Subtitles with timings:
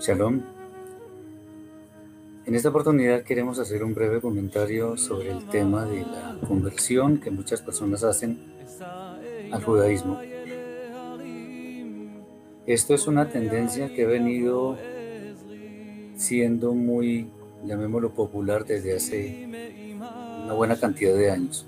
[0.00, 0.40] Shalom.
[2.46, 7.30] En esta oportunidad queremos hacer un breve comentario sobre el tema de la conversión que
[7.30, 8.40] muchas personas hacen
[9.52, 10.18] al judaísmo.
[12.66, 14.78] Esto es una tendencia que ha venido
[16.16, 17.28] siendo muy,
[17.66, 19.44] llamémoslo popular, desde hace
[20.44, 21.66] una buena cantidad de años.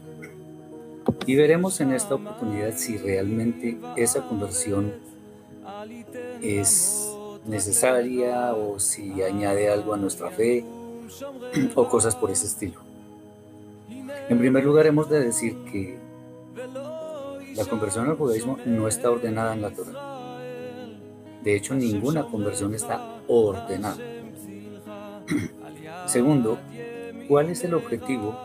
[1.27, 4.95] Y veremos en esta oportunidad si realmente esa conversión
[6.41, 7.12] es
[7.47, 10.65] necesaria o si añade algo a nuestra fe
[11.75, 12.81] o cosas por ese estilo.
[14.29, 15.99] En primer lugar, hemos de decir que
[17.57, 20.39] la conversión al judaísmo no está ordenada en la Torah.
[21.43, 23.97] De hecho, ninguna conversión está ordenada.
[26.07, 26.59] Segundo,
[27.29, 28.39] ¿cuál es el objetivo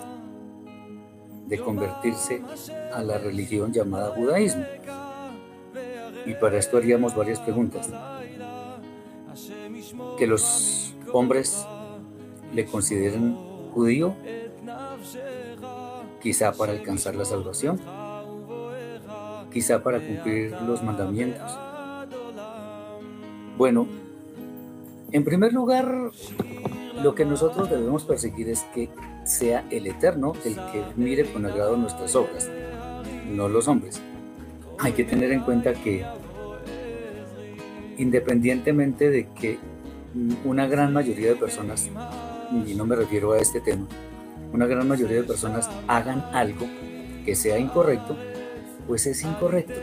[1.47, 2.41] de convertirse
[2.93, 4.65] a la religión llamada judaísmo?
[6.25, 7.89] Y para esto haríamos varias preguntas.
[10.17, 11.65] Que los hombres
[12.53, 13.35] le consideren
[13.73, 14.15] judío,
[16.21, 17.79] quizá para alcanzar la salvación,
[19.51, 21.57] quizá para cumplir los mandamientos.
[23.57, 23.87] Bueno,
[25.11, 26.11] en primer lugar,
[27.01, 28.89] lo que nosotros debemos perseguir es que
[29.23, 32.49] sea el Eterno el que mire con agrado nuestras obras,
[33.29, 34.01] no los hombres.
[34.79, 36.05] Hay que tener en cuenta que
[37.97, 39.57] independientemente de que
[40.45, 41.89] una gran mayoría de personas,
[42.65, 43.85] y no me refiero a este tema,
[44.53, 46.65] una gran mayoría de personas hagan algo
[47.25, 48.15] que sea incorrecto,
[48.87, 49.79] pues es incorrecto.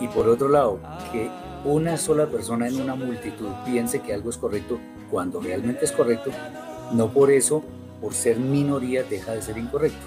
[0.00, 0.80] Y por otro lado,
[1.12, 1.30] que
[1.64, 4.78] una sola persona en una multitud piense que algo es correcto
[5.10, 6.30] cuando realmente es correcto,
[6.92, 7.64] no por eso,
[8.00, 10.04] por ser minoría, deja de ser incorrecto.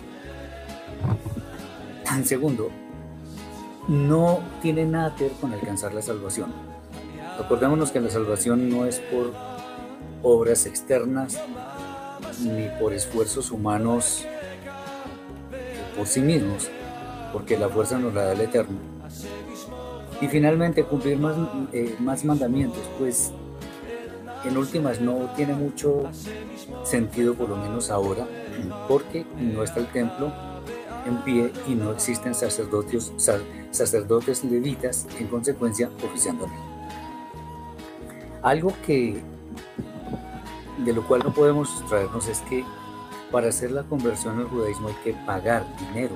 [2.15, 2.69] En segundo,
[3.87, 6.68] no tiene nada que ver con alcanzar la salvación.
[7.39, 9.31] Acordémonos que la salvación no es por
[10.21, 11.39] obras externas
[12.41, 14.25] ni por esfuerzos humanos
[15.97, 16.69] por sí mismos,
[17.33, 18.77] porque la fuerza nos la da el Eterno.
[20.21, 21.35] Y finalmente cumplir más,
[21.71, 23.31] eh, más mandamientos, pues
[24.45, 26.03] en últimas no tiene mucho
[26.83, 28.27] sentido, por lo menos ahora,
[28.87, 30.31] porque no está el templo
[31.05, 33.11] en pie y no existen sacerdotes,
[33.71, 36.78] sacerdotes levitas, en consecuencia, oficiándole.
[38.41, 39.21] Algo que
[40.85, 42.63] de lo cual no podemos traernos es que
[43.31, 46.15] para hacer la conversión al judaísmo hay que pagar dinero.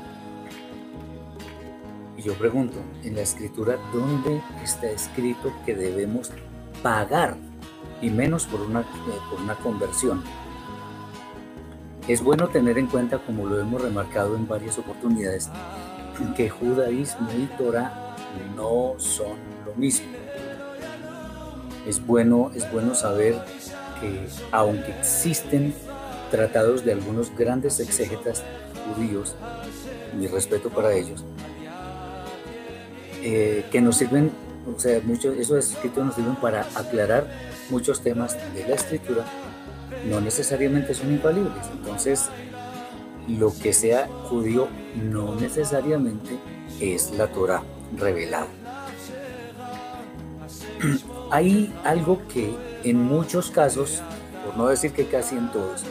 [2.17, 6.31] Y yo pregunto, en la escritura, ¿dónde está escrito que debemos
[6.81, 7.35] pagar
[8.01, 8.83] y menos por una, eh,
[9.29, 10.23] por una conversión?
[12.07, 15.49] Es bueno tener en cuenta, como lo hemos remarcado en varias oportunidades,
[16.35, 18.15] que judaísmo y Torah
[18.55, 20.22] no son lo mismo.
[21.87, 23.35] Es bueno, es bueno saber
[23.99, 25.73] que aunque existen
[26.31, 28.43] tratados de algunos grandes exégetas
[28.87, 29.35] judíos,
[30.17, 31.23] mi respeto para ellos,
[33.21, 34.31] eh, que nos sirven,
[34.75, 37.27] o sea, muchos, esos escritos nos sirven para aclarar
[37.69, 39.25] muchos temas de la escritura
[40.05, 41.65] no necesariamente son infalibles.
[41.71, 42.29] Entonces,
[43.27, 46.37] lo que sea judío no necesariamente
[46.79, 47.63] es la Torah
[47.97, 48.47] revelada.
[51.33, 54.03] Hay algo que en muchos casos,
[54.45, 55.83] por no decir que casi en todos,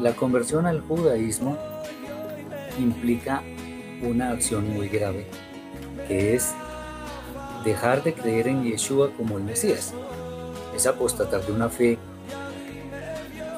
[0.00, 1.58] la conversión al judaísmo
[2.78, 3.42] implica
[4.00, 5.26] una acción muy grave,
[6.06, 6.54] que es
[7.64, 9.92] dejar de creer en Yeshua como el Mesías.
[10.76, 11.98] Es apostatar de una fe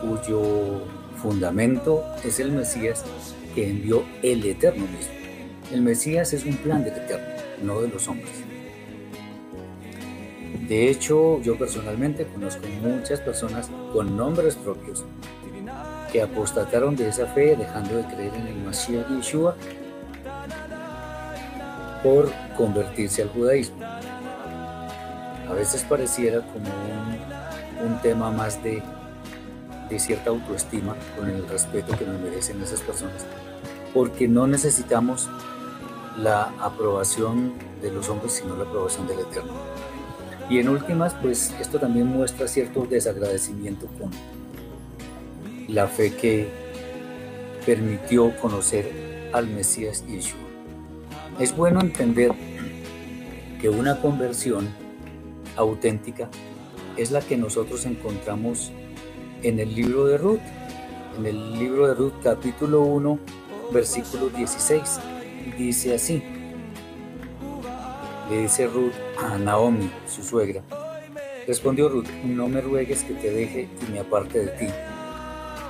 [0.01, 0.81] cuyo
[1.21, 3.05] fundamento es el Mesías
[3.55, 5.13] que envió el Eterno mismo.
[5.71, 7.27] El Mesías es un plan del Eterno,
[7.63, 8.52] no de los hombres.
[10.69, 15.05] De hecho, yo personalmente conozco muchas personas con nombres propios
[16.13, 19.57] que apostataron de esa fe dejando de creer en el Mesías Yeshua
[22.03, 23.85] por convertirse al judaísmo.
[25.49, 26.69] A veces pareciera como
[27.85, 28.83] un, tema más de
[29.99, 33.27] cierta autoestima con el respeto que nos merecen esas personas,
[33.93, 35.29] porque no necesitamos
[36.17, 39.72] la aprobación de los hombres, sino la aprobación del Eterno.
[40.53, 44.11] Y en últimas, pues esto también muestra cierto desagradecimiento con
[45.67, 46.47] la fe que
[47.65, 50.43] permitió conocer al Mesías Yeshua.
[51.41, 52.33] Es bueno entender
[53.63, 54.69] que una conversión
[55.57, 56.29] auténtica
[56.99, 58.73] es la que nosotros encontramos
[59.43, 60.41] en el libro de Ruth,
[61.19, 63.19] en el libro de Ruth capítulo 1,
[63.73, 65.01] versículo 16.
[65.57, 66.23] Dice así,
[68.33, 70.63] le dice Ruth a Naomi, su suegra,
[71.47, 74.67] Respondió Ruth, no me ruegues que te deje y me aparte de ti,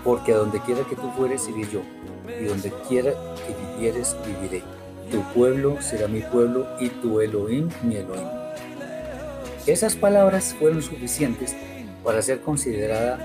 [0.05, 1.81] porque a donde quiera que tú fueres iré yo,
[2.29, 3.13] y donde quiera
[3.47, 4.63] que vivieres viviré.
[5.11, 8.29] Tu pueblo será mi pueblo y tu Elohim mi Elohim.
[9.67, 11.57] Esas palabras fueron suficientes
[12.05, 13.19] para ser considerada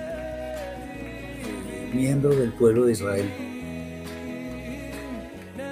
[1.42, 3.30] eh, miembro del pueblo de Israel.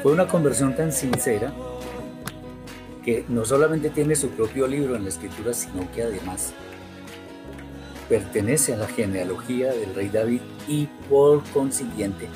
[0.03, 1.53] Fue una conversión tan sincera
[3.05, 6.53] que no solamente tiene su propio libro en la escritura, sino que además
[8.09, 12.27] pertenece a la genealogía del rey David y por consiguiente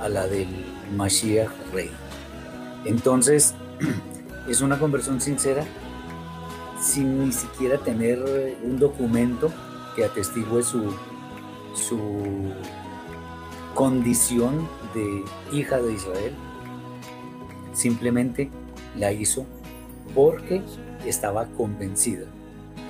[0.00, 0.48] a la del
[0.96, 1.90] Mashiach rey.
[2.84, 3.54] Entonces,
[4.48, 5.64] es una conversión sincera
[6.80, 9.52] sin ni siquiera tener un documento
[9.96, 10.94] que atestigue su,
[11.74, 12.52] su
[13.74, 15.24] condición de
[15.56, 16.32] hija de Israel.
[17.72, 18.50] Simplemente
[18.96, 19.44] la hizo
[20.14, 20.62] porque
[21.06, 22.26] estaba convencida.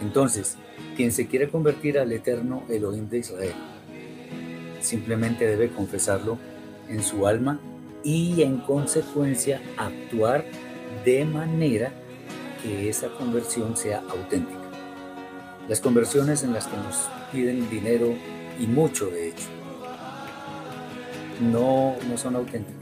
[0.02, 0.56] Entonces,
[0.96, 3.54] quien se quiere convertir al eterno Elohim de Israel,
[4.80, 6.38] simplemente debe confesarlo
[6.88, 7.60] en su alma
[8.04, 10.44] y en consecuencia actuar
[11.04, 11.92] de manera
[12.62, 14.58] que esa conversión sea auténtica.
[15.68, 18.14] Las conversiones en las que nos piden dinero
[18.58, 19.46] y mucho de hecho,
[21.40, 22.78] no, no son auténticas.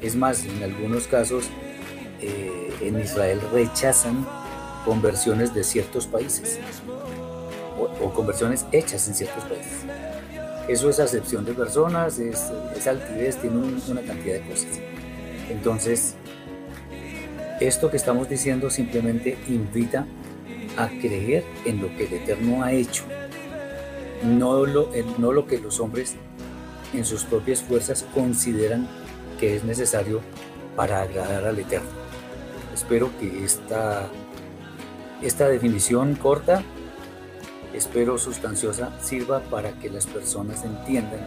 [0.00, 1.50] Es más, en algunos casos
[2.22, 4.26] eh, en Israel rechazan
[4.84, 6.58] conversiones de ciertos países
[7.78, 9.84] o, conversiones hechas en ciertos países.
[10.68, 14.78] Eso es acepción de personas, es, es altivez, tiene una cantidad de cosas.
[15.48, 16.14] Entonces,
[17.60, 20.06] esto que estamos diciendo simplemente invita
[20.76, 23.04] a creer en lo que el Eterno ha hecho,
[24.22, 26.14] no lo, no lo que los hombres
[26.94, 28.88] en sus propias fuerzas consideran
[29.38, 30.20] que es necesario
[30.76, 32.09] para agradar al Eterno.
[32.80, 34.08] Espero que esta,
[35.20, 36.62] esta definición corta,
[37.74, 41.20] espero sustanciosa, sirva para que las personas entiendan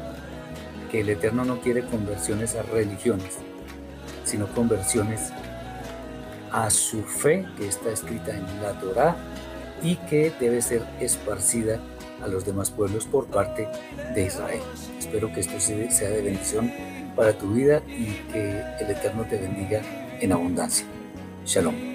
[0.90, 3.38] que el Eterno no quiere conversiones a religiones,
[4.26, 5.32] sino conversiones
[6.52, 9.16] a su fe que está escrita en la Torá
[9.84, 11.80] y que debe ser esparcida
[12.24, 13.68] a los demás pueblos por parte
[14.16, 14.62] de Israel.
[14.98, 16.74] Espero que esto sea de bendición
[17.16, 19.84] para tu vida y que el Eterno te bendiga
[20.20, 20.88] en abundancia.
[21.46, 21.93] Shalom.